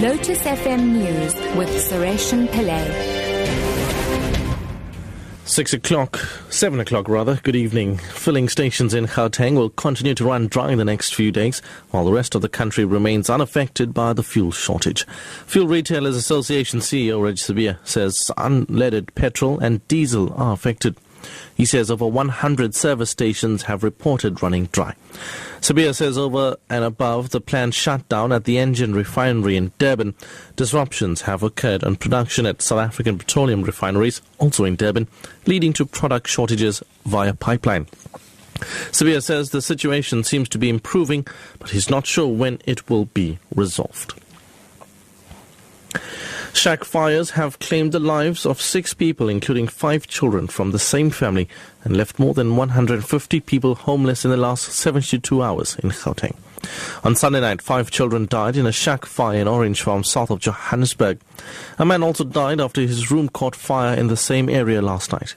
Lotus 0.00 0.42
FM 0.42 0.92
News 0.92 1.34
with 1.56 1.70
Sureshan 1.70 2.48
Pillay. 2.48 3.16
Six 5.46 5.72
o'clock, 5.72 6.18
seven 6.50 6.80
o'clock 6.80 7.08
rather, 7.08 7.40
good 7.42 7.56
evening. 7.56 7.96
Filling 7.96 8.50
stations 8.50 8.92
in 8.92 9.06
Gauteng 9.06 9.54
will 9.54 9.70
continue 9.70 10.14
to 10.16 10.24
run 10.26 10.48
dry 10.48 10.70
in 10.70 10.76
the 10.76 10.84
next 10.84 11.14
few 11.14 11.32
days, 11.32 11.62
while 11.92 12.04
the 12.04 12.12
rest 12.12 12.34
of 12.34 12.42
the 12.42 12.48
country 12.50 12.84
remains 12.84 13.30
unaffected 13.30 13.94
by 13.94 14.12
the 14.12 14.22
fuel 14.22 14.52
shortage. 14.52 15.06
Fuel 15.46 15.66
Retailers 15.66 16.14
Association 16.14 16.80
CEO 16.80 17.22
Reg 17.22 17.36
Sibiya 17.36 17.78
says 17.82 18.30
unleaded 18.36 19.14
petrol 19.14 19.58
and 19.60 19.86
diesel 19.88 20.30
are 20.34 20.52
affected. 20.52 20.96
He 21.54 21.64
says 21.64 21.90
over 21.90 22.06
100 22.06 22.74
service 22.74 23.10
stations 23.10 23.62
have 23.62 23.82
reported 23.82 24.42
running 24.42 24.66
dry. 24.66 24.94
Sibiya 25.60 25.94
says 25.94 26.18
over 26.18 26.56
and 26.68 26.84
above 26.84 27.30
the 27.30 27.40
planned 27.40 27.74
shutdown 27.74 28.30
at 28.30 28.44
the 28.44 28.58
Engen 28.58 28.94
refinery 28.94 29.56
in 29.56 29.72
Durban, 29.78 30.14
disruptions 30.54 31.22
have 31.22 31.42
occurred 31.42 31.82
on 31.82 31.96
production 31.96 32.46
at 32.46 32.62
South 32.62 32.80
African 32.80 33.18
petroleum 33.18 33.62
refineries, 33.62 34.20
also 34.38 34.64
in 34.64 34.76
Durban, 34.76 35.08
leading 35.46 35.72
to 35.72 35.86
product 35.86 36.28
shortages 36.28 36.82
via 37.04 37.34
pipeline. 37.34 37.86
Sibiya 38.92 39.22
says 39.22 39.50
the 39.50 39.62
situation 39.62 40.24
seems 40.24 40.48
to 40.50 40.58
be 40.58 40.68
improving, 40.68 41.26
but 41.58 41.70
he's 41.70 41.90
not 41.90 42.06
sure 42.06 42.28
when 42.28 42.60
it 42.64 42.88
will 42.88 43.06
be 43.06 43.38
resolved. 43.54 44.14
Shack 46.56 46.84
fires 46.84 47.30
have 47.32 47.58
claimed 47.58 47.92
the 47.92 48.00
lives 48.00 48.46
of 48.46 48.62
six 48.62 48.94
people, 48.94 49.28
including 49.28 49.68
five 49.68 50.06
children 50.06 50.46
from 50.46 50.70
the 50.70 50.78
same 50.78 51.10
family, 51.10 51.48
and 51.84 51.94
left 51.94 52.18
more 52.18 52.32
than 52.32 52.56
150 52.56 53.40
people 53.40 53.74
homeless 53.74 54.24
in 54.24 54.30
the 54.30 54.38
last 54.38 54.72
72 54.72 55.42
hours 55.42 55.76
in 55.82 55.90
Gauteng. 55.90 56.34
On 57.04 57.14
Sunday 57.14 57.40
night, 57.40 57.62
five 57.62 57.90
children 57.90 58.26
died 58.26 58.56
in 58.56 58.66
a 58.66 58.72
shack 58.72 59.06
fire 59.06 59.38
in 59.38 59.48
Orange 59.48 59.82
Farm, 59.82 60.04
south 60.04 60.30
of 60.30 60.40
Johannesburg. 60.40 61.20
A 61.78 61.84
man 61.84 62.02
also 62.02 62.24
died 62.24 62.60
after 62.60 62.80
his 62.80 63.10
room 63.10 63.28
caught 63.28 63.54
fire 63.56 63.96
in 63.96 64.08
the 64.08 64.16
same 64.16 64.48
area 64.48 64.82
last 64.82 65.12
night. 65.12 65.34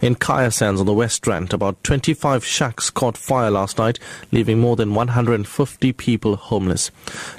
In 0.00 0.14
Kaya 0.14 0.50
Sands 0.50 0.80
on 0.80 0.86
the 0.86 0.92
West 0.92 1.26
Rand, 1.26 1.52
about 1.52 1.82
25 1.84 2.44
shacks 2.44 2.90
caught 2.90 3.16
fire 3.16 3.50
last 3.50 3.78
night, 3.78 3.98
leaving 4.32 4.58
more 4.58 4.76
than 4.76 4.94
150 4.94 5.92
people 5.92 6.36
homeless. 6.36 6.90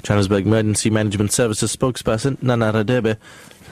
Johannesburg 0.02 0.46
Emergency 0.46 0.90
Management 0.90 1.32
Services 1.32 1.74
spokesperson 1.76 2.42
Nana 2.42 2.72
Radebe 2.72 3.16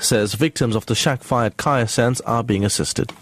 says 0.01 0.35
victims 0.35 0.77
of 0.77 0.87
the 0.87 0.95
shack 0.95 1.23
fire 1.23 1.47
at 1.47 1.57
Kaya 1.57 1.89
Sands 1.89 2.21
are 2.23 2.43
being 2.43 2.65
assisted 2.65 3.13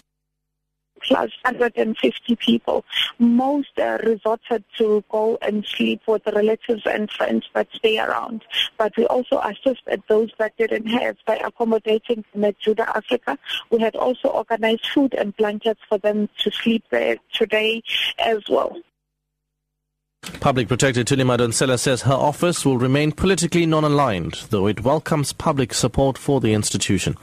plus 1.06 1.31
150 1.45 2.36
people. 2.36 2.84
Most 3.19 3.78
uh, 3.78 3.98
resorted 4.05 4.64
to 4.78 5.05
go 5.11 5.39
and 5.42 5.64
sleep 5.64 6.03
with 6.06 6.27
relatives 6.27 6.83
and 6.86 7.11
friends 7.11 7.44
that 7.55 7.69
stay 7.75 7.98
around. 7.98 8.44
But 8.78 8.97
we 8.97 9.06
also 9.06 9.41
assisted 9.41 10.03
those 10.09 10.31
that 10.39 10.56
didn't 10.56 10.86
have 10.86 11.17
by 11.27 11.36
accommodating 11.36 12.25
them 12.33 12.44
at 12.44 12.59
Judah 12.59 12.97
Africa. 12.97 13.39
We 13.70 13.81
had 13.81 13.97
also 13.97 14.28
organized 14.28 14.86
food 14.86 15.14
and 15.14 15.36
blankets 15.36 15.81
for 15.89 15.98
them 15.98 16.28
to 16.39 16.50
sleep 16.50 16.84
there 16.91 17.16
today 17.33 17.83
as 18.19 18.42
well. 18.48 18.77
Public 20.42 20.67
Protector 20.67 21.05
Thuli 21.05 21.25
Madonsela 21.25 21.78
says 21.78 22.03
her 22.03 22.12
office 22.12 22.65
will 22.65 22.77
remain 22.77 23.12
politically 23.12 23.65
non-aligned, 23.65 24.34
though 24.51 24.67
it 24.67 24.83
welcomes 24.83 25.33
public 25.33 25.73
support 25.73 26.19
for 26.19 26.41
the 26.41 26.53
institution. 26.53 27.17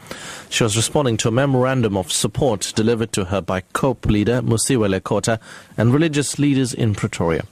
She 0.49 0.63
was 0.63 0.77
responding 0.77 1.17
to 1.17 1.27
a 1.27 1.31
memorandum 1.31 1.97
of 1.97 2.11
support 2.11 2.71
delivered 2.75 3.11
to 3.13 3.25
her 3.25 3.41
by 3.41 3.61
COPE 3.73 4.05
leader 4.05 4.41
Mosiuoa 4.41 4.99
Lekota 4.99 5.37
and 5.77 5.93
religious 5.93 6.39
leaders 6.39 6.73
in 6.73 6.95
Pretoria. 6.95 7.43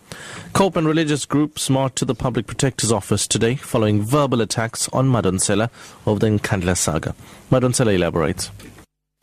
COPE 0.53 0.78
and 0.78 0.88
religious 0.88 1.25
groups 1.25 1.70
marched 1.70 1.98
to 1.98 2.06
the 2.06 2.16
Public 2.16 2.48
Protector's 2.48 2.92
office 2.92 3.28
today 3.28 3.56
following 3.56 4.02
verbal 4.02 4.42
attacks 4.42 4.88
on 4.94 5.09
Madonsela 5.09 5.70
over 6.06 6.20
the 6.20 6.28
Nkandla 6.28 6.78
saga. 6.78 7.14
Madonsela 7.52 7.94
elaborates. 7.94 8.52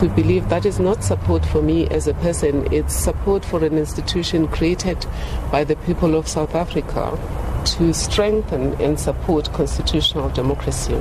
We 0.01 0.09
believe 0.09 0.49
that 0.49 0.67
is 0.67 0.81
not 0.81 1.05
support 1.05 1.47
for 1.47 1.63
me 1.63 1.87
as 1.87 2.09
a 2.09 2.15
person, 2.15 2.67
it's 2.73 2.93
support 2.93 3.45
for 3.45 3.65
an 3.65 3.79
institution 3.79 4.49
created 4.49 5.07
by 5.53 5.63
the 5.63 5.77
people 5.77 6.17
of 6.17 6.27
South 6.27 6.57
Africa 6.57 7.17
to 7.65 7.95
strengthen 7.95 8.73
and 8.83 8.99
support 8.99 9.53
constitutional 9.53 10.31
democracy. 10.31 10.99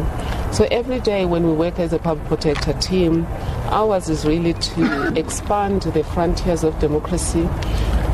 So 0.52 0.68
every 0.70 1.00
day 1.00 1.26
when 1.26 1.48
we 1.48 1.54
work 1.54 1.80
as 1.80 1.92
a 1.92 1.98
public 1.98 2.28
protector 2.28 2.74
team, 2.74 3.26
ours 3.72 4.10
is 4.10 4.28
really 4.28 4.54
to 4.54 5.14
expand 5.18 5.82
the 5.82 6.04
frontiers 6.04 6.64
of 6.64 6.78
democracy. 6.78 7.50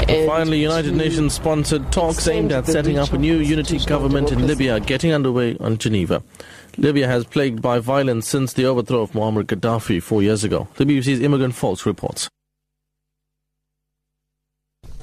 Finally, 0.09 0.59
United 0.59 0.95
Nations 0.95 1.33
sponsored 1.33 1.91
talks 1.91 2.27
aimed 2.27 2.51
at 2.51 2.65
setting 2.65 2.97
up 2.97 3.13
a 3.13 3.17
new 3.17 3.37
unity 3.37 3.77
government 3.79 4.31
in 4.31 4.47
Libya 4.47 4.79
getting 4.79 5.13
underway 5.13 5.55
on 5.59 5.77
Geneva. 5.77 6.23
Libya 6.77 7.07
has 7.07 7.25
plagued 7.25 7.61
by 7.61 7.77
violence 7.77 8.27
since 8.27 8.53
the 8.53 8.65
overthrow 8.65 9.01
of 9.01 9.11
Muammar 9.11 9.43
Gaddafi 9.43 10.01
four 10.01 10.23
years 10.23 10.43
ago. 10.43 10.67
The 10.75 10.85
BBC's 10.85 11.21
Imogen 11.21 11.51
Foulkes 11.51 11.85
reports. 11.85 12.27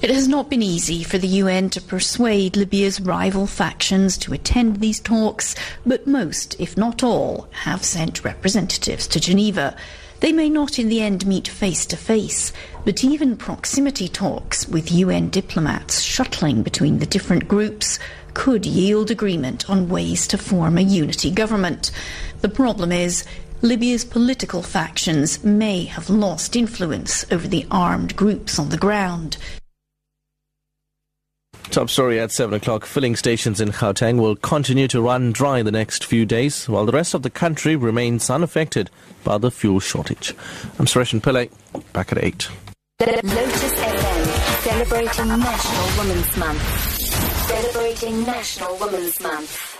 It 0.02 0.10
has 0.10 0.28
not 0.28 0.50
been 0.50 0.62
easy 0.62 1.04
for 1.04 1.18
the 1.18 1.28
UN 1.28 1.70
to 1.70 1.80
persuade 1.80 2.56
Libya's 2.56 3.00
rival 3.00 3.46
factions 3.46 4.18
to 4.18 4.34
attend 4.34 4.80
these 4.80 5.00
talks, 5.00 5.54
but 5.86 6.06
most, 6.06 6.54
if 6.60 6.76
not 6.76 7.02
all, 7.02 7.48
have 7.52 7.84
sent 7.84 8.24
representatives 8.24 9.06
to 9.08 9.20
Geneva. 9.20 9.76
They 10.20 10.32
may 10.32 10.48
not 10.48 10.78
in 10.78 10.88
the 10.88 11.02
end 11.02 11.26
meet 11.26 11.46
face 11.46 11.84
to 11.86 11.96
face, 11.96 12.52
but 12.84 13.04
even 13.04 13.36
proximity 13.36 14.08
talks 14.08 14.66
with 14.66 14.90
UN 14.90 15.28
diplomats 15.28 16.00
shuttling 16.00 16.62
between 16.62 16.98
the 16.98 17.06
different 17.06 17.46
groups 17.46 17.98
could 18.32 18.64
yield 18.66 19.10
agreement 19.10 19.68
on 19.68 19.88
ways 19.88 20.26
to 20.28 20.38
form 20.38 20.78
a 20.78 20.82
unity 20.82 21.30
government. 21.30 21.90
The 22.40 22.48
problem 22.48 22.92
is 22.92 23.24
Libya's 23.62 24.04
political 24.04 24.62
factions 24.62 25.42
may 25.42 25.84
have 25.84 26.10
lost 26.10 26.56
influence 26.56 27.24
over 27.30 27.48
the 27.48 27.66
armed 27.70 28.16
groups 28.16 28.58
on 28.58 28.68
the 28.68 28.76
ground. 28.76 29.36
Top 31.76 31.90
story 31.90 32.18
at 32.18 32.32
7 32.32 32.54
o'clock. 32.54 32.86
Filling 32.86 33.16
stations 33.16 33.60
in 33.60 33.68
Gauteng 33.68 34.18
will 34.18 34.34
continue 34.34 34.88
to 34.88 35.02
run 35.02 35.30
dry 35.30 35.62
the 35.62 35.70
next 35.70 36.06
few 36.06 36.24
days, 36.24 36.66
while 36.70 36.86
the 36.86 36.92
rest 36.92 37.12
of 37.12 37.20
the 37.20 37.28
country 37.28 37.76
remains 37.76 38.30
unaffected 38.30 38.88
by 39.24 39.36
the 39.36 39.50
fuel 39.50 39.78
shortage. 39.78 40.34
I'm 40.78 40.86
Suresh 40.86 41.12
Pillay, 41.20 41.50
back 41.92 42.12
at 42.12 42.24
8. 42.24 42.48
Lotus 43.00 43.74
FM, 43.74 44.62
celebrating 44.62 45.28
National 45.38 45.98
Women's 45.98 46.36
Month. 46.38 46.62
Celebrating 47.46 48.24
National 48.24 48.78
Women's 48.78 49.20
Month. 49.20 49.75